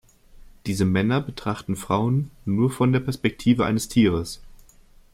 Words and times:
Diese 0.65 0.83
Männer 0.83 1.21
betrachten 1.21 1.75
Frauen 1.75 2.31
nur 2.43 2.71
von 2.71 2.91
der 2.91 3.01
Perspektive 3.01 3.67
eines 3.67 3.87
Tieres. 3.87 4.41